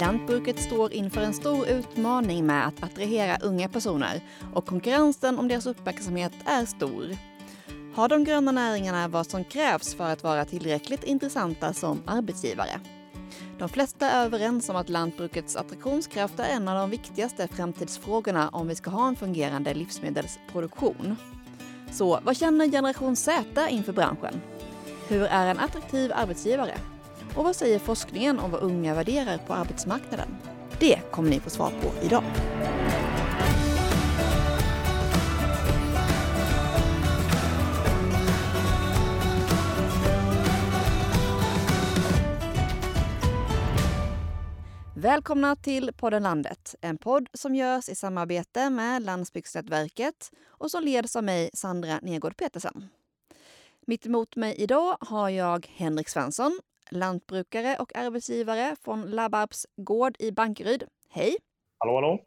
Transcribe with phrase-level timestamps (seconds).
[0.00, 4.20] Lantbruket står inför en stor utmaning med att attrahera unga personer
[4.54, 7.16] och konkurrensen om deras uppmärksamhet är stor.
[7.94, 12.80] Har de gröna näringarna vad som krävs för att vara tillräckligt intressanta som arbetsgivare?
[13.58, 18.68] De flesta är överens om att lantbrukets attraktionskraft är en av de viktigaste framtidsfrågorna om
[18.68, 21.16] vi ska ha en fungerande livsmedelsproduktion.
[21.90, 24.40] Så vad känner generation Z inför branschen?
[25.08, 26.74] Hur är en attraktiv arbetsgivare?
[27.36, 30.36] Och vad säger forskningen om vad unga värderar på arbetsmarknaden?
[30.80, 32.24] Det kommer ni få svar på idag.
[44.94, 51.16] Välkomna till podden Landet, en podd som görs i samarbete med Landsbygdsnätverket och som leds
[51.16, 52.88] av mig, Sandra Negård Petersen.
[53.86, 56.60] Mitt emot mig idag har jag Henrik Svensson,
[56.92, 60.84] lantbrukare och arbetsgivare från Labbarbs gård i Bankeryd.
[61.08, 61.36] Hej!
[61.78, 62.24] Hallå, hallå!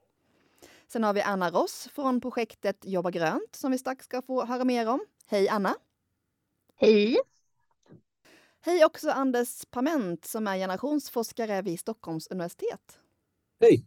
[0.88, 4.64] Sen har vi Anna Ross från projektet Jobba grönt som vi strax ska få höra
[4.64, 5.06] mer om.
[5.28, 5.76] Hej Anna!
[6.76, 7.18] Hej!
[8.62, 13.00] Hej också Anders Pament som är generationsforskare vid Stockholms universitet.
[13.60, 13.86] Hej!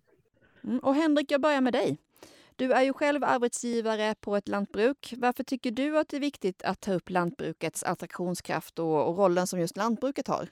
[0.65, 1.99] Mm, och Henrik, jag börjar med dig.
[2.57, 5.15] Du är ju själv arbetsgivare på ett lantbruk.
[5.17, 9.47] Varför tycker du att det är viktigt att ta upp lantbrukets attraktionskraft och, och rollen
[9.47, 10.49] som just lantbruket har?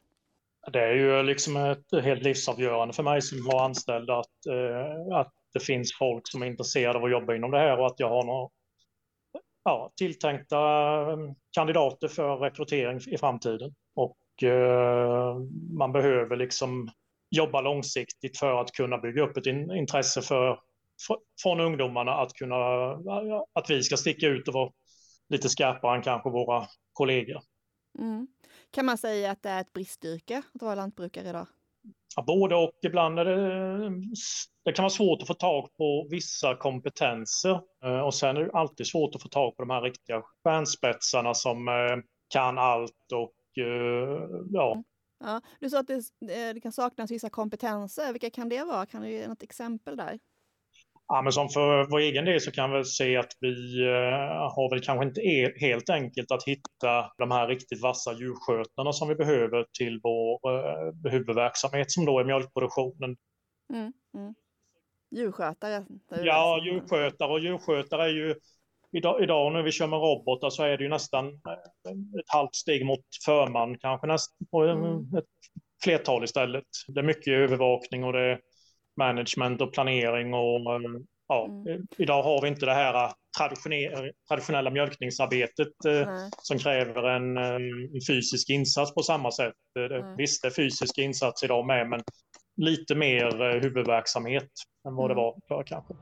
[0.72, 5.32] Det är ju liksom ett helt livsavgörande för mig som har anställd att, eh, att
[5.52, 8.08] det finns folk som är intresserade av att jobba inom det här och att jag
[8.08, 8.48] har några
[9.64, 10.60] ja, tilltänkta
[11.12, 13.74] mm, kandidater för rekrytering i framtiden.
[13.94, 15.36] Och eh,
[15.78, 16.90] man behöver liksom
[17.30, 20.60] jobba långsiktigt för att kunna bygga upp ett in, intresse för,
[21.06, 22.56] för, från ungdomarna att kunna,
[23.52, 24.70] att vi ska sticka ut och vara
[25.28, 27.40] lite skarpare än kanske våra kollegor.
[27.98, 28.26] Mm.
[28.76, 31.46] Kan man säga att det är ett bristyrke att vara lantbrukare idag?
[32.16, 32.78] Ja, både och.
[32.82, 33.90] Ibland är det,
[34.64, 38.52] det kan vara svårt att få tag på vissa kompetenser eh, och sen är det
[38.52, 41.96] alltid svårt att få tag på de här riktiga stjärnspetsarna som eh,
[42.28, 44.72] kan allt och eh, ja.
[44.72, 44.84] Mm.
[45.20, 45.40] ja.
[45.60, 46.02] Du sa att det,
[46.52, 48.12] det kan saknas vissa kompetenser.
[48.12, 48.86] Vilka kan det vara?
[48.86, 50.18] Kan du ge något exempel där?
[51.08, 54.70] Ja, men som för vår egen del så kan vi se att vi eh, har
[54.70, 59.14] väl kanske inte är helt enkelt att hitta de här riktigt vassa djurskötarna som vi
[59.14, 63.16] behöver till vår eh, huvudverksamhet som då är mjölkproduktionen.
[63.72, 64.34] Mm, mm.
[65.10, 65.84] Djurskötare?
[66.08, 68.34] Ja, djurskötare och djurskötare är ju
[68.92, 72.54] idag, idag när vi kör med robotar så är det ju nästan eh, ett halvt
[72.54, 75.16] steg mot förman, kanske nästan på mm.
[75.18, 75.24] ett
[75.84, 76.64] flertal istället.
[76.88, 78.38] Det är mycket övervakning och det
[78.96, 80.60] management och planering och
[81.28, 81.86] ja, mm.
[81.96, 83.12] idag har vi inte det här
[84.28, 86.30] traditionella mjölkningsarbetet mm.
[86.42, 87.62] som kräver en, en,
[88.08, 89.54] fysisk insats på samma sätt.
[89.78, 90.16] Mm.
[90.16, 92.00] Visst, det är fysisk insats idag med, men
[92.56, 94.50] lite mer eh, huvudverksamhet
[94.88, 95.24] än vad det mm.
[95.24, 95.94] var förr kanske.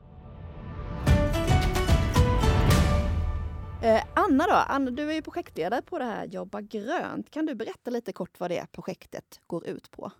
[3.83, 7.31] Eh, Anna då, Anna, du är ju projektledare på det här Jobba grönt.
[7.31, 10.11] Kan du berätta lite kort vad det projektet går ut på?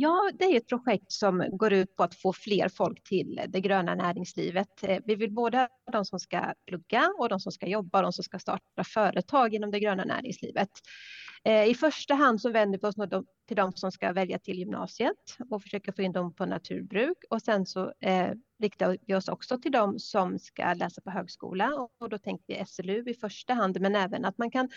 [0.00, 3.60] Ja, det är ett projekt som går ut på att få fler folk till det
[3.60, 4.82] gröna näringslivet.
[4.82, 8.12] Eh, vi vill både ha de som ska plugga och de som ska jobba, de
[8.12, 10.68] som ska starta företag inom det gröna näringslivet.
[11.44, 15.36] Eh, I första hand så vänder vi oss till de som ska välja till gymnasiet
[15.50, 19.58] och försöka få in dem på naturbruk och sen så eh, riktar vi oss också
[19.58, 23.80] till dem som ska läsa på högskola och då tänker vi SLU i första hand
[23.80, 24.68] men även att man kan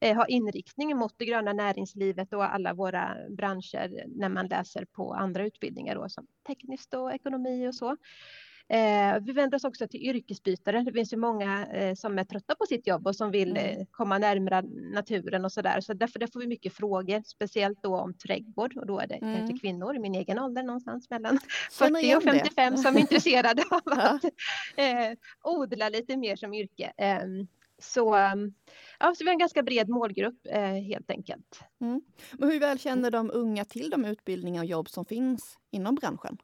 [0.00, 5.12] eh, ha inriktning mot det gröna näringslivet och alla våra branscher när man läser på
[5.14, 7.96] andra utbildningar då, som tekniskt och ekonomi och så.
[8.70, 10.82] Eh, vi vänder oss också till yrkesbytare.
[10.82, 13.80] Det finns ju många eh, som är trötta på sitt jobb och som vill mm.
[13.80, 14.62] eh, komma närmare
[14.92, 15.80] naturen och så där.
[15.80, 19.14] Så därför där får vi mycket frågor, speciellt då om trädgård och då är det
[19.14, 19.36] mm.
[19.36, 21.38] kanske kvinnor i min egen ålder någonstans mellan
[21.72, 24.24] 40 och 55 som är intresserade av att
[24.76, 26.92] eh, odla lite mer som yrke.
[26.96, 27.46] Ehm,
[27.78, 28.54] så, ehm,
[28.98, 31.60] ja, så vi har en ganska bred målgrupp eh, helt enkelt.
[31.80, 32.02] Mm.
[32.32, 36.38] Men hur väl känner de unga till de utbildningar och jobb som finns inom branschen?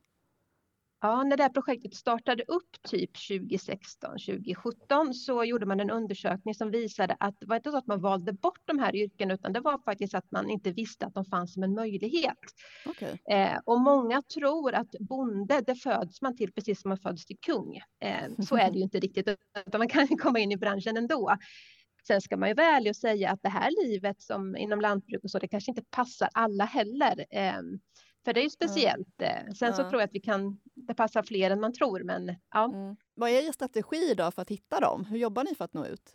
[1.04, 6.54] Ja, när det här projektet startade upp typ 2016, 2017 så gjorde man en undersökning
[6.54, 9.52] som visade att det var inte så att man valde bort de här yrkena utan
[9.52, 12.38] det var faktiskt att man inte visste att de fanns som en möjlighet.
[12.86, 13.16] Okay.
[13.30, 17.38] Eh, och många tror att bonde, det föds man till precis som man föds till
[17.40, 17.76] kung.
[18.00, 19.28] Eh, så är det ju inte riktigt,
[19.66, 21.36] utan man kan komma in i branschen ändå.
[22.06, 25.24] Sen ska man ju vara ärlig och säga att det här livet som inom lantbruk
[25.24, 27.24] och så, det kanske inte passar alla heller.
[27.30, 27.60] Eh,
[28.24, 29.22] för det är ju speciellt.
[29.22, 32.02] Eh, sen så tror jag att vi kan, det passar fler än man tror.
[32.02, 32.64] Men, ja.
[32.64, 32.96] Mm.
[33.14, 35.04] Vad är er strategi då för att hitta dem?
[35.04, 36.14] Hur jobbar ni för att nå ut?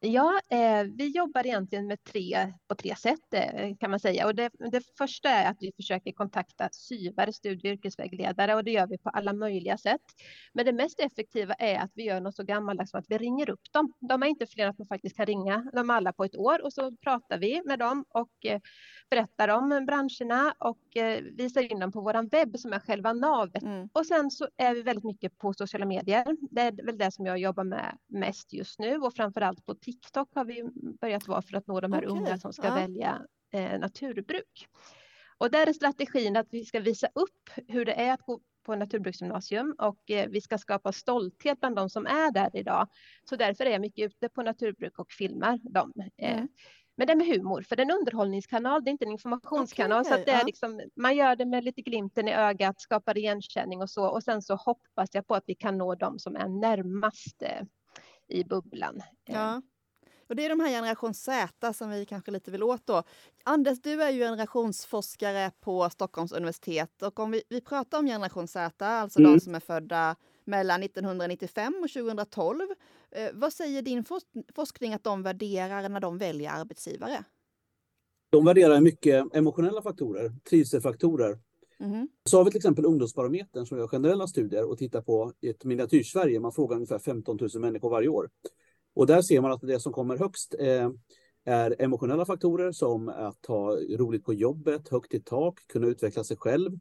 [0.00, 4.26] Ja, eh, vi jobbar egentligen med tre, på tre sätt eh, kan man säga.
[4.26, 8.70] Och det, det, första är att vi försöker kontakta syvare, studie och yrkesvägledare och det
[8.70, 10.00] gör vi på alla möjliga sätt.
[10.52, 13.50] Men det mest effektiva är att vi gör något så gammaldags som att vi ringer
[13.50, 13.92] upp dem.
[14.00, 16.72] De är inte fler att man faktiskt kan ringa dem alla på ett år och
[16.72, 18.60] så pratar vi med dem och eh,
[19.10, 23.62] berättar om branscherna och eh, visar in dem på vår webb som är själva navet.
[23.62, 23.88] Mm.
[23.92, 26.36] Och sen så är vi väldigt mycket på sociala medier.
[26.50, 29.74] Det är väl det som jag jobbar med mest just nu och framför allt på
[29.74, 30.64] TikTok har vi
[31.00, 32.18] börjat vara för att nå de här okay.
[32.18, 32.74] unga som ska ja.
[32.74, 33.22] välja
[33.52, 34.68] eh, naturbruk.
[35.38, 38.76] Och där är strategin att vi ska visa upp hur det är att gå på
[38.76, 42.88] naturbruksgymnasium och eh, vi ska skapa stolthet bland de som är där idag.
[43.24, 45.92] Så därför är jag mycket ute på naturbruk och filmar dem.
[46.18, 46.48] Eh, mm.
[46.98, 50.00] Men det med humor, för det är en underhållningskanal, det är inte en informationskanal.
[50.00, 53.82] Okay, så det är liksom, man gör det med lite glimten i ögat, skapar igenkänning
[53.82, 54.08] och så.
[54.08, 57.62] Och sen så hoppas jag på att vi kan nå dem som är närmast eh,
[58.28, 59.02] i bubblan.
[59.24, 59.62] Ja.
[60.28, 63.02] Och det är de här generation Z som vi kanske lite vill åt då.
[63.44, 68.48] Anders, du är ju generationsforskare på Stockholms universitet och om vi, vi pratar om generation
[68.48, 69.32] Z, alltså mm.
[69.32, 72.60] de som är födda mellan 1995 och 2012.
[73.10, 74.04] Eh, vad säger din
[74.54, 77.24] forskning att de värderar när de väljer arbetsgivare?
[78.30, 81.38] De värderar mycket emotionella faktorer, trivselfaktorer.
[81.80, 82.08] Mm.
[82.24, 86.40] Så har vi till exempel Ungdomsbarometern som gör generella studier och tittar på ett miniatyrsverige.
[86.40, 88.30] Man frågar ungefär 15 000 människor varje år.
[88.98, 90.90] Och där ser man att det som kommer högst eh,
[91.44, 96.36] är emotionella faktorer som att ha roligt på jobbet, högt i tak, kunna utveckla sig
[96.36, 96.78] själv,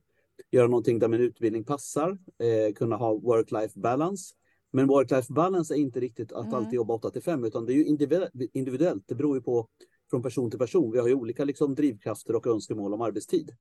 [0.52, 4.36] göra någonting där min utbildning passar, eh, kunna ha work-life balance.
[4.72, 6.54] Men work-life balance är inte riktigt att mm.
[6.54, 7.86] alltid jobba 8 till 5 utan det är ju
[8.54, 9.04] individuellt.
[9.08, 9.68] Det beror ju på
[10.10, 10.92] från person till person.
[10.92, 13.52] Vi har ju olika liksom, drivkrafter och önskemål om arbetstid.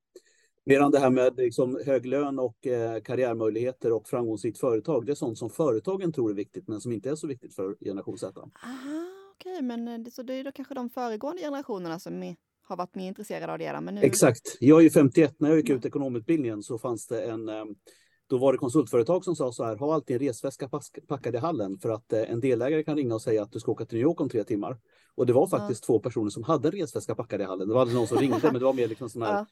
[0.66, 5.14] Medan det här med liksom, hög lön och eh, karriärmöjligheter och framgångsrikt företag, det är
[5.14, 8.40] sånt som företagen tror är viktigt men som inte är så viktigt för generation Z.
[8.40, 8.50] Aha,
[9.34, 9.62] okej, okay.
[9.62, 12.36] men eh, det, så det är då kanske de föregående generationerna som är
[12.68, 13.80] har varit mer intresserade av det.
[13.80, 14.00] Men nu...
[14.00, 14.56] Exakt.
[14.60, 15.34] Jag är ju 51.
[15.38, 17.74] När jag gick ut ekonomutbildningen så fanns det en ehm,
[18.28, 20.68] då var det konsultföretag som sa så här, ha alltid en resväska
[21.08, 23.72] packad i hallen för att eh, en delägare kan ringa och säga att du ska
[23.72, 24.78] åka till New York om tre timmar.
[25.14, 25.86] Och det var faktiskt ja.
[25.86, 27.68] två personer som hade en resväska packad i hallen.
[27.68, 29.46] Det var aldrig någon som ringde, men det var mer liksom sån här ja.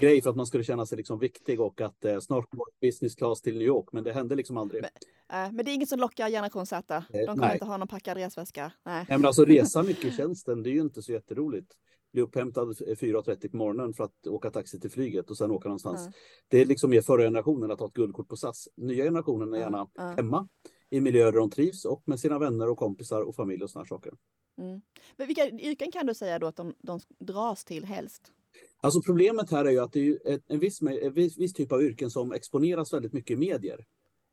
[0.00, 3.14] Grej för att man skulle känna sig liksom viktig och att eh, snart går business
[3.14, 4.82] class till New York, men det hände liksom aldrig.
[4.82, 7.04] Men, äh, men det är inget som lockar generation Z?
[7.12, 7.52] De kommer Nej.
[7.52, 8.72] inte ha någon packad resväska?
[8.84, 9.04] Nej.
[9.08, 11.74] Nej, men alltså resa mycket i tjänsten, det är ju inte så jätteroligt
[12.12, 16.00] bli upphämtad 4.30 på morgonen för att åka taxi till flyget och sen åka någonstans.
[16.00, 16.12] Mm.
[16.48, 18.68] Det är liksom mer förra generationen att ha ett guldkort på SAS.
[18.76, 20.16] Nya generationen är gärna mm.
[20.16, 20.48] hemma
[20.90, 23.86] i miljöer där de trivs och med sina vänner och kompisar och familj och sådana
[23.86, 24.12] saker.
[24.58, 24.80] Mm.
[25.16, 28.32] Men vilka yrken kan du säga då att de, de dras till helst?
[28.80, 32.10] Alltså problemet här är ju att det är en viss, en viss, typ av yrken
[32.10, 33.84] som exponeras väldigt mycket i medier.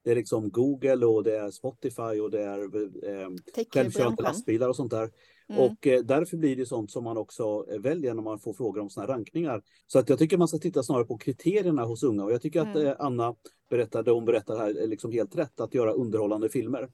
[0.03, 3.30] Det är liksom Google och det är Spotify och det är eh,
[3.74, 5.12] självkörande lastbilar och sånt där.
[5.50, 5.62] Mm.
[5.62, 8.81] Och eh, därför blir det sånt som man också eh, väljer när man får frågor
[8.81, 9.62] om såna rankningar.
[9.88, 12.62] Så att jag tycker man ska titta snarare på kriterierna hos unga och jag tycker
[12.62, 12.71] mm.
[12.71, 13.36] att eh, Anna
[13.69, 16.89] berättade, hon berättar här, är liksom helt rätt att göra underhållande filmer.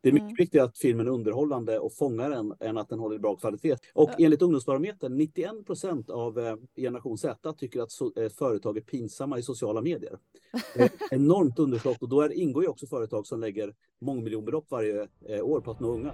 [0.00, 0.36] Det är mycket mm.
[0.38, 3.76] viktigare att filmen är underhållande och fångar en än att den håller bra kvalitet.
[3.94, 4.24] Och ja.
[4.24, 9.38] enligt Ungdomsbarometern, 91 procent av eh, generation Z tycker att so eh, företag är pinsamma
[9.38, 10.18] i sociala medier.
[10.76, 15.42] eh, enormt underskott och då är, ingår ju också företag som lägger mångmiljonbelopp varje eh,
[15.42, 16.12] år på att nå unga.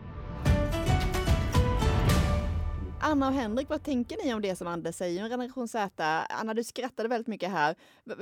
[3.05, 6.05] Anna och Henrik, vad tänker ni om det som Anders säger om generation Z?
[6.29, 7.75] Anna, du skrattade väldigt mycket här.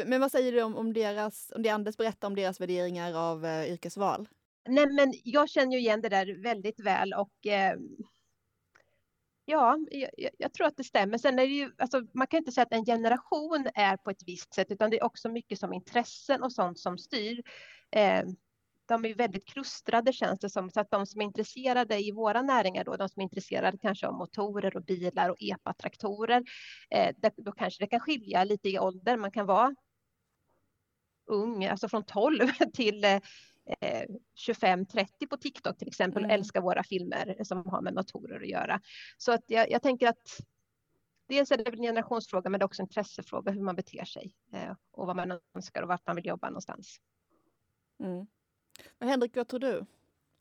[0.06, 3.44] Men vad säger du om, om, deras, om det Anders berättar om deras värderingar av
[3.44, 4.28] uh, yrkesval?
[4.68, 7.76] Nej, men jag känner ju igen det där väldigt väl och eh,
[9.44, 11.18] ja, jag, jag, tror att det stämmer.
[11.18, 14.22] Sen är det ju, alltså, man kan inte säga att en generation är på ett
[14.26, 17.42] visst sätt, utan det är också mycket som intressen och sånt som styr.
[17.90, 18.24] Eh,
[18.88, 22.42] de är väldigt klustrade känns det som, så att de som är intresserade i våra
[22.42, 26.44] näringar då, de som är intresserade kanske av motorer och bilar och epatraktorer,
[26.90, 29.16] eh, då kanske det kan skilja lite i ålder.
[29.16, 29.74] Man kan vara
[31.26, 33.20] ung, alltså från 12 till eh,
[34.48, 36.40] 25-30 på TikTok till exempel och mm.
[36.40, 38.80] älskar våra filmer som har med motorer att göra.
[39.18, 40.40] Så att jag, jag tänker att
[41.28, 44.34] dels är det en generationsfråga men det är också en intressefråga hur man beter sig
[44.52, 47.00] eh, och vad man önskar och vart man vill jobba någonstans.
[48.00, 48.26] Mm.
[49.00, 49.86] Henrik, vad tror du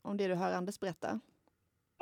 [0.02, 1.20] om det du hör Anders berätta?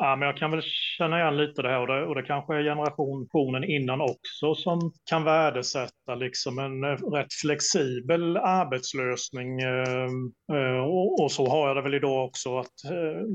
[0.01, 0.63] Ja, men jag kan väl
[0.99, 4.93] känna igen lite det här och det, och det kanske är generationen innan också som
[5.11, 9.61] kan värdesätta liksom en eh, rätt flexibel arbetslösning.
[9.61, 10.09] Eh,
[10.53, 12.75] eh, och, och, så har jag det väl idag också att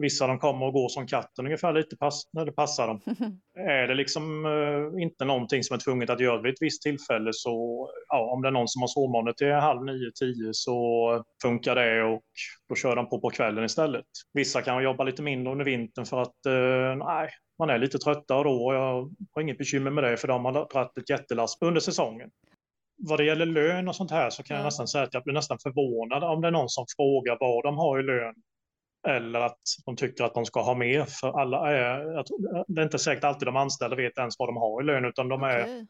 [0.01, 3.01] vissa de kommer och går som katten ungefär lite pass, när det passar dem.
[3.57, 4.45] är det liksom
[4.99, 8.47] inte någonting som är tvunget att göra vid ett visst tillfälle så ja, om det
[8.47, 12.21] är någon som har sovmående till halv nio, tio så funkar det och
[12.69, 14.05] då kör de på på kvällen istället.
[14.33, 16.35] Vissa kan jobba lite mindre under vintern för att
[16.95, 17.29] nej,
[17.59, 20.51] man är lite tröttare då och jag har inget bekymmer med det för de har
[20.51, 22.29] dragit ett jättelass under säsongen.
[22.97, 25.33] Vad det gäller lön och sånt här så kan jag nästan säga att jag blir
[25.33, 28.35] nästan förvånad om det är någon som frågar vad de har i lön
[29.07, 31.05] eller att de tycker att de ska ha mer.
[31.05, 32.23] För alla är,
[32.67, 35.27] det är inte säkert alltid de anställda vet ens vad de har i lön utan
[35.27, 35.85] de är okay.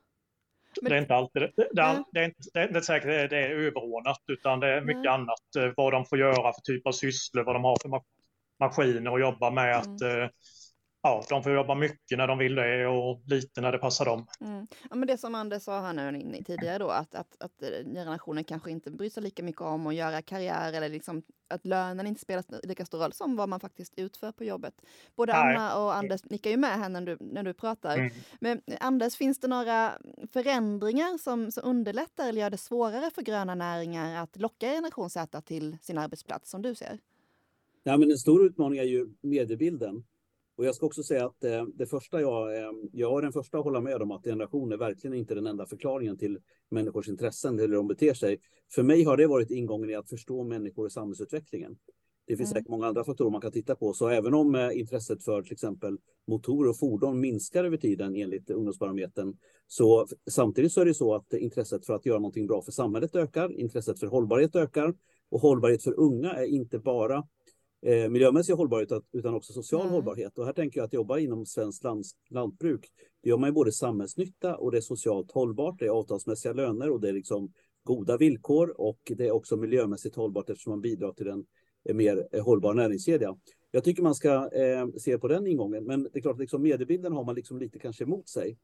[0.81, 0.89] Men...
[0.89, 3.27] Det är inte alltid, det, det, det, det, är inte, det är säkert det är,
[3.27, 5.13] det är överordnat utan det är mycket mm.
[5.13, 5.55] annat.
[5.57, 7.89] Eh, vad de får göra för typ av sysslor, vad de har för
[8.59, 9.75] maskiner att jobba med.
[9.75, 9.79] Mm.
[9.79, 10.29] Att, eh,
[11.03, 14.27] ja, de får jobba mycket när de vill det och lite när det passar dem.
[14.41, 14.67] Mm.
[14.89, 18.71] Ja, men det som Anders sa här nu tidigare då, att, att, att generationen kanske
[18.71, 22.43] inte bryr sig lika mycket om att göra karriär eller liksom att lönen inte spelar
[22.67, 24.73] lika stor roll som vad man faktiskt utför på jobbet.
[25.15, 25.55] Både Nej.
[25.55, 27.97] Anna och Anders nickar ju med här när du, när du pratar.
[27.97, 28.11] Mm.
[28.39, 29.91] Men Anders, finns det några
[30.33, 35.41] förändringar som, som underlättar eller gör det svårare för gröna näringar att locka generation Z
[35.41, 36.99] till sin arbetsplats som du ser?
[37.83, 40.03] Ja, men en stor utmaning är ju mediebilden.
[40.55, 43.57] Och jag ska också säga att eh, det första jag, eh, jag är den första
[43.57, 46.39] att hålla med om att generation är verkligen inte den enda förklaringen till
[46.71, 48.39] människors intressen eller hur de beter sig.
[48.75, 51.77] För mig har det varit ingången i att förstå människor och samhällsutvecklingen.
[52.27, 52.59] Det finns mm.
[52.59, 53.93] säkert många andra faktorer man kan titta på.
[53.93, 55.97] Så även om eh, intresset för till exempel
[56.27, 59.37] motorer och fordon minskar över tiden enligt ungdomsbarometern,
[59.67, 63.15] så samtidigt så är det så att intresset för att göra någonting bra för samhället
[63.15, 64.93] ökar, intresset för hållbarhet ökar
[65.29, 67.23] och hållbarhet för unga är inte bara
[67.85, 69.93] eh, miljömässig hållbarhet utan också social mm.
[69.93, 70.37] hållbarhet.
[70.37, 72.89] Och här tänker jag att jobba inom svenskt lands, lantbruk,
[73.23, 75.79] det gör man ju både samhällsnytta och det är socialt hållbart.
[75.79, 77.51] Det är avtalsmässiga löner och det är liksom
[77.83, 81.45] goda villkor och det är också miljömässigt hållbart eftersom man bidrar till en
[81.93, 83.35] mer eh, hållbar näringskedja.
[83.71, 87.13] Jag tycker man ska eh, se på den ingången, men det är klart, liksom mediebilden
[87.13, 88.57] har man liksom lite kanske emot sig.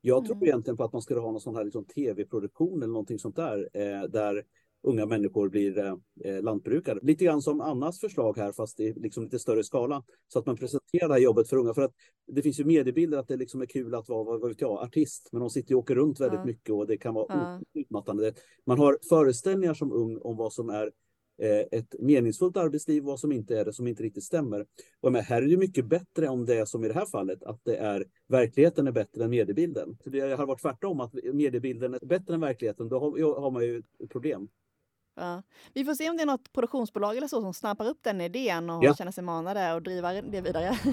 [0.00, 0.48] Jag tror mm.
[0.48, 3.68] egentligen på att man skulle ha någon sån här liksom tv-produktion eller någonting sånt där,
[3.72, 4.44] eh, där
[4.82, 6.98] unga människor blir eh, eh, lantbrukare.
[7.02, 10.04] Lite grann som Annas förslag här, fast i liksom lite större skala.
[10.28, 11.74] Så att man presenterar det här jobbet för unga.
[11.74, 11.92] För att
[12.26, 15.28] det finns ju mediebilder att det liksom är kul att vara, vad vet jag, artist.
[15.32, 16.44] Men de sitter och åker runt väldigt ja.
[16.44, 17.80] mycket och det kan vara ja.
[17.80, 18.32] utmattande.
[18.66, 20.92] Man har föreställningar som ung om vad som är
[21.42, 24.66] eh, ett meningsfullt arbetsliv och vad som inte är det, som inte riktigt stämmer.
[25.00, 27.42] Och med, här är det mycket bättre om det är som i det här fallet,
[27.42, 29.96] att det är verkligheten är bättre än mediebilden.
[30.04, 33.64] Så det har varit tvärtom, att mediebilden är bättre än verkligheten, då har, har man
[33.64, 34.48] ju ett problem.
[35.16, 35.42] Ja.
[35.74, 38.70] Vi får se om det är något produktionsbolag eller så som snappar upp den idén
[38.70, 38.94] och ja.
[38.94, 40.78] känner sig manade och driver det vidare.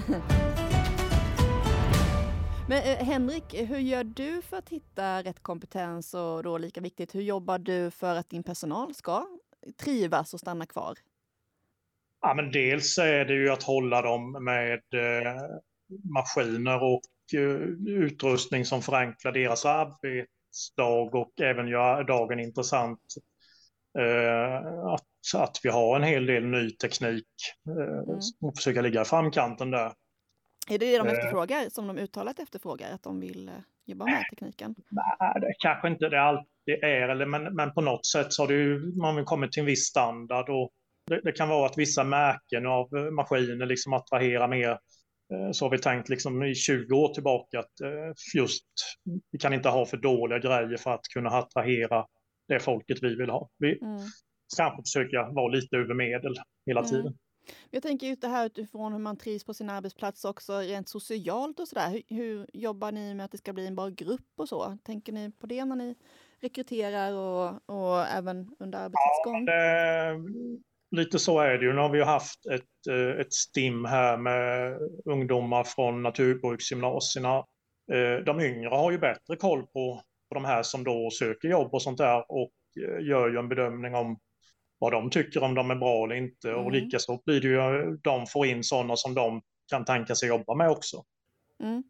[2.68, 7.14] Men eh, Henrik, hur gör du för att hitta rätt kompetens och då lika viktigt,
[7.14, 9.26] hur jobbar du för att din personal ska
[9.76, 10.94] trivas och stanna kvar?
[12.20, 15.42] Ja, men dels är det ju att hålla dem med eh,
[16.14, 23.14] maskiner och eh, utrustning som förenklar deras arbetsdag och även gör dagen intressant
[24.94, 27.26] att, att vi har en hel del ny teknik
[27.68, 28.18] eh, mm.
[28.40, 29.92] och försöka ligga i framkanten där.
[30.68, 31.12] Är det det de eh.
[31.12, 33.50] efterfrågar, som de uttalat efterfrågar, att de vill
[33.86, 34.74] jobba med tekniken?
[34.90, 38.48] Nej, det kanske inte det alltid är, eller, men, men på något sätt så har
[38.48, 40.70] det ju, man kommit till en viss standard och
[41.06, 44.78] det, det, kan vara att vissa märken av maskiner liksom attraherar mer.
[45.52, 47.72] Så har vi tänkt liksom i 20 år tillbaka att
[48.34, 48.64] just
[49.32, 52.06] vi kan inte ha för dåliga grejer för att kunna attrahera
[52.48, 53.48] det folket vi vill ha.
[53.58, 54.00] Vi mm.
[54.56, 56.34] kanske försöka vara lite över medel
[56.66, 56.90] hela mm.
[56.90, 57.18] tiden.
[57.70, 61.60] Jag tänker ut det här utifrån hur man trivs på sin arbetsplats också rent socialt
[61.60, 61.90] och sådär.
[61.90, 64.78] Hur, hur jobbar ni med att det ska bli en bra grupp och så?
[64.84, 65.94] Tänker ni på det när ni
[66.40, 69.44] rekryterar och, och även under arbetets gång?
[69.46, 70.14] Ja,
[70.96, 71.72] lite så är det ju.
[71.72, 77.36] Nu har vi haft ett, eh, ett STIM här med ungdomar från naturbruksgymnasierna.
[77.92, 80.02] Eh, de yngre har ju bättre koll på
[80.34, 83.94] de här som då söker jobb och sånt där och eh, gör ju en bedömning
[83.94, 84.18] om
[84.78, 86.48] vad de tycker om de är bra eller inte.
[86.50, 86.64] Mm.
[86.64, 90.54] Och likaså blir det ju, de får in sådana som de kan tänka sig jobba
[90.54, 91.04] med också.
[91.62, 91.84] Mm.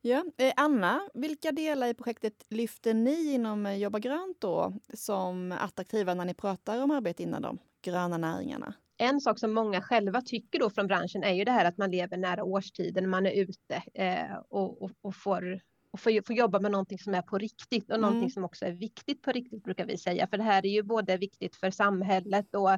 [0.00, 0.24] Ja.
[0.38, 6.14] Eh, Anna, vilka delar i projektet lyfter ni inom eh, Jobba grönt då som attraktiva
[6.14, 8.74] när ni pratar om arbete inom de gröna näringarna?
[8.98, 11.90] En sak som många själva tycker då från branschen är ju det här att man
[11.90, 15.60] lever nära årstiden, man är ute eh, och, och, och, får
[15.96, 18.00] och få, få jobba med någonting som är på riktigt och mm.
[18.00, 20.26] någonting som också är viktigt på riktigt brukar vi säga.
[20.26, 22.70] För det här är ju både viktigt för samhället och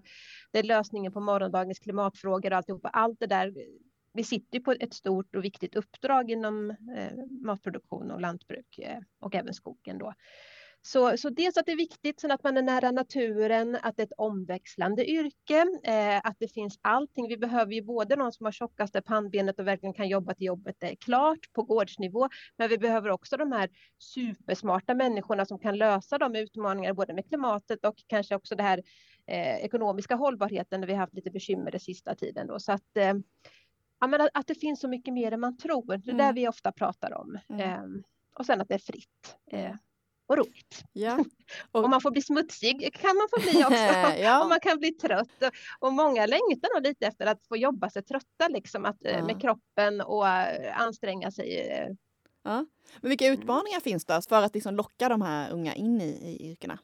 [0.52, 2.88] det är lösningen på morgondagens klimatfrågor och alltihopa.
[2.88, 3.54] Allt det där.
[4.12, 9.34] Vi sitter på ett stort och viktigt uppdrag inom eh, matproduktion och lantbruk eh, och
[9.34, 10.14] även skogen då.
[10.82, 14.02] Så, så dels att det är viktigt, sen att man är nära naturen, att det
[14.02, 17.28] är ett omväxlande yrke, eh, att det finns allting.
[17.28, 20.76] Vi behöver ju både någon som har tjockaste pannbenet och verkligen kan jobba till jobbet
[20.80, 23.68] är klart på gårdsnivå, men vi behöver också de här
[23.98, 28.82] supersmarta människorna som kan lösa de utmaningar både med klimatet och kanske också det här
[29.26, 32.46] eh, ekonomiska hållbarheten där vi haft lite bekymmer den sista tiden.
[32.46, 32.60] Då.
[32.60, 33.14] Så att, eh,
[34.00, 35.86] Ja, men att, att, det finns så mycket mer än man tror.
[35.86, 36.26] Det är mm.
[36.26, 37.38] där vi ofta pratar om.
[37.48, 37.60] Mm.
[37.60, 38.02] Eh,
[38.38, 39.38] och sen att det är fritt.
[40.28, 40.84] Eh, och roligt.
[40.92, 41.18] Ja.
[41.72, 44.22] Och, och man får bli smutsig kan man få bli också.
[44.22, 44.42] ja.
[44.42, 45.42] Och man kan bli trött.
[45.78, 49.24] Och många längtar nog lite efter att få jobba sig trötta liksom, att, eh, ja.
[49.24, 51.96] med kroppen och äh, anstränga sig.
[52.44, 52.66] Ja.
[53.00, 56.50] Men vilka utmaningar finns det för att liksom locka de här unga in i, i
[56.50, 56.78] yrkena?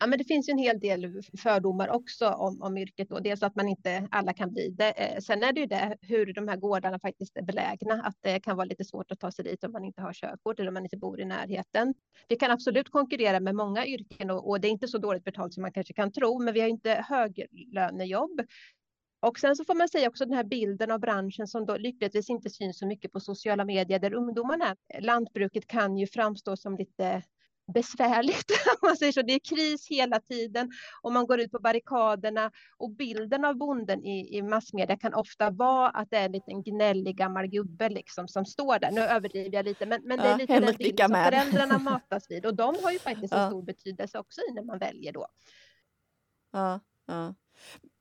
[0.00, 3.08] Ja, men det finns ju en hel del fördomar också om, om yrket.
[3.08, 3.18] Då.
[3.18, 4.90] Dels att man inte alla kan bli det.
[4.90, 8.02] Eh, sen är det ju det hur de här gårdarna faktiskt är belägna.
[8.02, 10.58] Att det kan vara lite svårt att ta sig dit om man inte har körkort
[10.58, 11.94] eller om man inte bor i närheten.
[12.28, 15.54] Vi kan absolut konkurrera med många yrken och, och det är inte så dåligt betalt
[15.54, 16.38] som man kanske kan tro.
[16.38, 18.40] Men vi har inte höglönejobb.
[19.20, 22.30] Och sen så får man säga också den här bilden av branschen som då lyckligtvis
[22.30, 24.76] inte syns så mycket på sociala medier där ungdomarna.
[24.94, 27.22] Eh, lantbruket kan ju framstå som lite
[27.74, 28.50] besvärligt.
[28.82, 29.22] man säger så.
[29.22, 30.70] Det är kris hela tiden
[31.02, 35.50] och man går ut på barrikaderna och bilden av bonden i, i massmedia kan ofta
[35.50, 38.90] vara att det är en liten gnällig gammal gubbe liksom som står där.
[38.90, 42.30] Nu överdriver jag lite, men, men det är lite ja, den bild som föräldrarna matas
[42.30, 45.26] vid och de har ju faktiskt en stor betydelse också när man väljer då.
[46.52, 47.34] Ja, ja.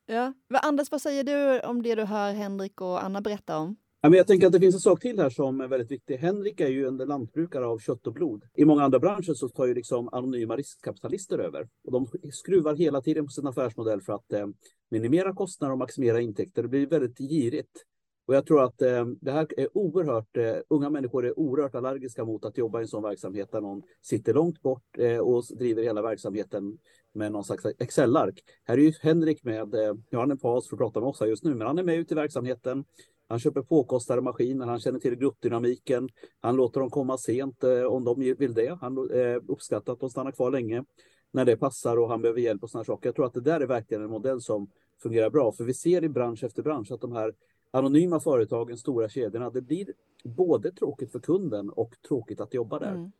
[0.06, 0.34] ja.
[0.50, 3.78] Anders, vad säger du om det du hör Henrik och Anna berätta om?
[4.08, 6.18] Ja, men jag tänker att det finns en sak till här som är väldigt viktig.
[6.18, 8.44] Henrik är ju en lantbrukare av kött och blod.
[8.56, 11.68] I många andra branscher så tar ju liksom anonyma riskkapitalister över.
[11.84, 14.48] Och de skruvar hela tiden på sin affärsmodell för att eh,
[14.92, 16.62] minimera kostnader och maximera intäkter.
[16.62, 17.84] Det blir väldigt girigt.
[18.28, 22.26] Och jag tror att eh, det här är oerhört, eh, unga människor är oerhört allergiska
[22.26, 25.84] mot att jobba i en sån verksamhet där någon sitter långt bort eh, och driver
[25.84, 26.78] hela verksamheten
[27.18, 28.44] med någon slags Excel-ark.
[28.64, 31.10] Här är ju Henrik med, eh, nu ja han är paus för att prata med
[31.10, 32.86] oss här just nu, men han är med ute i verksamheten.
[33.28, 36.10] Han köper påkostade maskiner, han känner till gruppdynamiken.
[36.40, 38.78] Han låter dem komma sent eh, om de vill det.
[38.82, 40.84] Han eh, uppskattar att de stannar kvar länge
[41.32, 43.08] när det passar och han behöver hjälp och sådana saker.
[43.08, 44.70] Jag tror att det där är verkligen en modell som
[45.02, 47.34] fungerar bra, för vi ser i bransch efter bransch att de här
[47.72, 49.94] anonyma företagen, stora kedjorna, det blir
[50.24, 52.92] både tråkigt för kunden och tråkigt att jobba där.
[52.92, 53.12] Mm.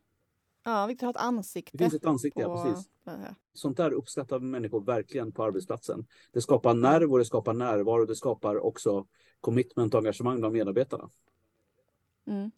[0.62, 1.76] Ja, vi har ett ansikte.
[1.76, 2.50] Det finns ett ansikte, på...
[2.50, 2.88] ja precis.
[3.52, 6.06] Sånt där uppskattar människor verkligen på arbetsplatsen.
[6.32, 8.04] Det skapar nerv och det skapar närvaro.
[8.04, 9.06] Det skapar också
[9.40, 11.10] commitment och engagemang bland medarbetarna.
[12.26, 12.50] Mm.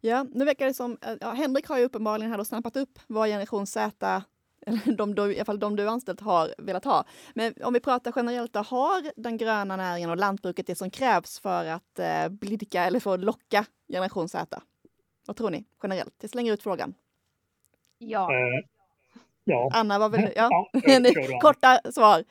[0.00, 3.28] Ja, nu verkar det som, ja, Henrik har ju uppenbarligen här då snappat upp vad
[3.28, 4.22] generation Z,
[4.66, 7.04] eller de, de, i alla fall de du anställt har velat ha.
[7.34, 11.38] Men om vi pratar generellt, då, har den gröna näringen och lantbruket det som krävs
[11.38, 14.62] för att eh, blidka eller för att locka generation Z?
[15.26, 16.14] Vad tror ni generellt?
[16.20, 16.94] Jag slänger ut frågan.
[17.98, 18.32] Ja.
[18.32, 18.64] Eh,
[19.44, 19.70] ja.
[19.74, 20.32] Anna, vad vill du?
[20.36, 20.68] Ja.
[20.72, 22.24] ja Korta svar.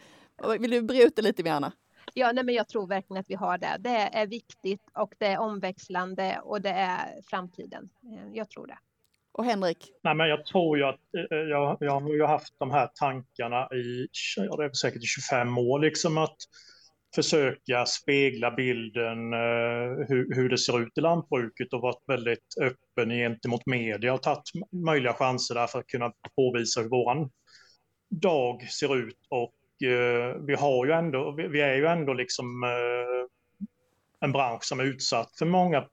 [0.59, 1.71] Vill du bre ut det lite mer, Anna?
[2.13, 3.77] Ja, nej, men jag tror verkligen att vi har det.
[3.79, 7.89] Det är viktigt och det är omväxlande och det är framtiden.
[8.03, 8.77] Eh, jag tror det.
[9.31, 9.91] Och Henrik?
[10.03, 10.99] Nej, men jag tror ju att
[11.31, 15.57] eh, jag, jag har ju haft de här tankarna i ja, det är säkert 25
[15.57, 16.37] år, liksom att
[17.15, 23.09] försöka spegla bilden eh, hur, hur, det ser ut i lantbruket och varit väldigt öppen
[23.09, 24.43] gentemot media och tagit
[24.85, 27.29] möjliga chanser där för att kunna påvisa hur våran
[28.09, 32.63] dag ser ut och eh, vi har ju ändå, vi, vi, är ju ändå liksom
[32.63, 33.27] eh,
[34.25, 35.85] en bransch som är utsatt för många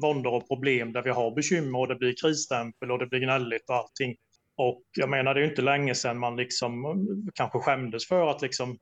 [0.00, 3.70] våndor och problem där vi har bekymmer och det blir krisstämpel och det blir gnälligt
[3.70, 4.16] och allting.
[4.56, 8.26] Och jag menar, det är ju inte länge sedan man liksom eh, kanske skämdes för
[8.26, 8.78] att liksom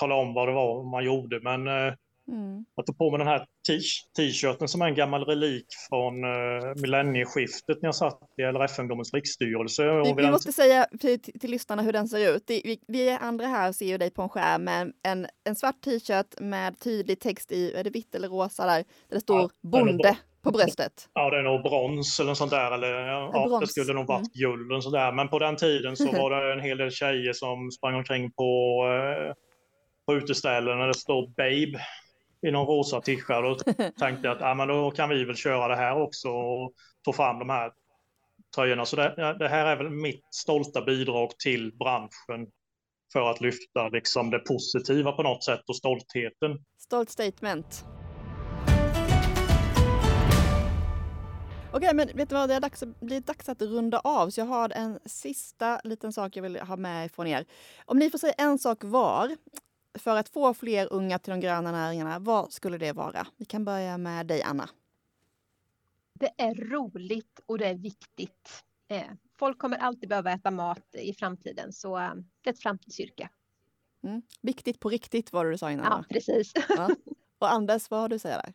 [0.00, 1.40] tala om vad det var man gjorde.
[1.40, 1.94] Men eh,
[2.28, 2.64] mm.
[2.76, 3.46] att ta på mig den här
[4.16, 10.02] t-shirten som är en gammal relik från uh, millennieskiftet när jag satt i LRF-ungdomens riksstyrelse.
[10.02, 12.44] Vi, vi måste säga till, till lyssnarna hur den ser ut.
[12.46, 16.40] Vi, vi andra här ser ju dig på en skärm med en, en svart t-shirt
[16.40, 20.16] med tydlig text i, är det vitt eller rosa där, där det står ja, bonde
[20.44, 21.08] på bröstet.
[21.12, 22.72] Ja, det är nog brons eller sånt där.
[22.72, 24.50] Eller, ja, det skulle nog varit mm.
[24.50, 25.12] guld och sånt där.
[25.12, 28.84] Men på den tiden så var det en hel del tjejer som sprang omkring på
[28.86, 29.34] uh,
[30.06, 31.84] på uteställen när det står Babe
[32.46, 33.40] i någon rosa tischa.
[33.40, 33.54] Då
[33.98, 36.72] tänkte jag att ah, men då kan vi väl köra det här också och
[37.04, 37.72] få fram de här
[38.54, 38.84] tröjorna.
[38.84, 42.50] Så det, det här är väl mitt stolta bidrag till branschen
[43.12, 46.64] för att lyfta liksom det positiva på något sätt och stoltheten.
[46.78, 47.84] Stolt statement.
[51.72, 52.48] Okej, men vet du vad?
[52.48, 56.36] Det är dags, blir dags att runda av, så jag har en sista liten sak
[56.36, 57.44] jag vill ha med från er.
[57.84, 59.36] Om ni får säga en sak var
[59.94, 63.26] för att få fler unga till de gröna näringarna, vad skulle det vara?
[63.36, 64.68] Vi kan börja med dig, Anna.
[66.14, 68.64] Det är roligt och det är viktigt.
[68.88, 69.02] Eh,
[69.38, 73.28] folk kommer alltid behöva äta mat i framtiden, så eh, det är ett framtidsyrke.
[74.04, 74.22] Mm.
[74.42, 75.86] Viktigt på riktigt var det du sa innan.
[75.86, 76.52] Ja, precis.
[76.68, 76.90] Ja.
[77.38, 78.54] Och Anders, vad har du att säga där?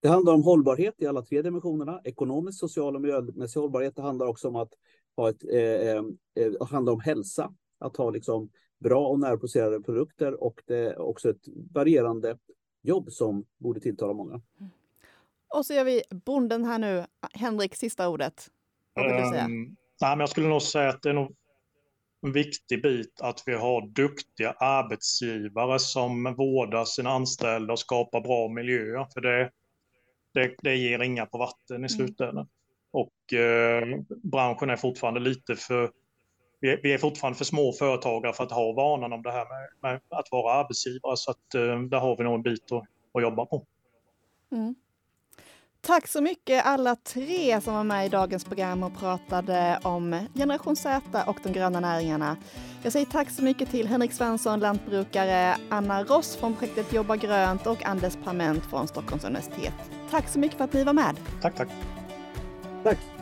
[0.00, 2.00] Det handlar om hållbarhet i alla tre dimensionerna.
[2.04, 3.96] Ekonomisk, social och miljömässig hållbarhet.
[3.96, 4.72] Det handlar också om att
[5.16, 6.02] ha ett, eh, eh,
[6.34, 7.54] eh handla om hälsa.
[7.78, 12.38] Att ha liksom bra och närproducerade produkter och det är också ett varierande
[12.82, 14.40] jobb som borde tilltala många.
[15.54, 17.04] Och så gör vi bonden här nu.
[17.32, 18.50] Henrik, sista ordet.
[18.94, 19.44] Vad vill du säga?
[19.44, 21.36] Um, nej, men jag skulle nog säga att det är nog
[22.22, 28.48] en viktig bit att vi har duktiga arbetsgivare som vårdar sina anställda och skapar bra
[28.48, 29.06] miljöer.
[29.14, 29.50] För det,
[30.34, 31.88] det, det ger inga på vatten i mm.
[31.88, 32.36] slutändan.
[32.36, 32.48] Mm.
[32.90, 35.90] Och eh, branschen är fortfarande lite för
[36.60, 39.46] vi är, vi är fortfarande för små företagare för att ha vanan om det här
[39.48, 41.16] med, med att vara arbetsgivare.
[41.16, 42.82] Så att, eh, där har vi nog en bit att,
[43.14, 43.66] att jobba på.
[44.52, 44.74] Mm.
[45.80, 50.76] Tack så mycket alla tre som var med i dagens program och pratade om Generation
[50.76, 52.36] Z och de gröna näringarna.
[52.82, 57.66] Jag säger tack så mycket till Henrik Svensson, lantbrukare, Anna Ross från projektet Jobba grönt
[57.66, 59.74] och Anders Parment från Stockholms universitet.
[60.10, 61.16] Tack så mycket för att ni var med.
[61.42, 61.68] Tack, tack.
[62.84, 63.17] Tack.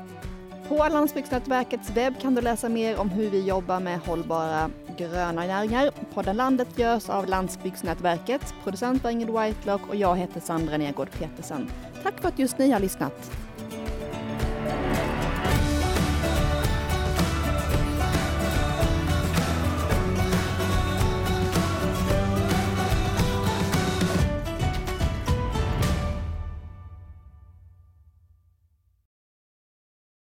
[0.68, 5.90] På Landsbygdsnätverkets webb kan du läsa mer om hur vi jobbar med hållbara gröna näringar.
[6.14, 8.55] Podden Landet görs av Landsbygdsnätverket.
[8.64, 11.70] Producent var Ingrid Whitelock och jag heter Sandra Nergård Petersen.
[12.02, 13.45] Tack för att just ni har lyssnat.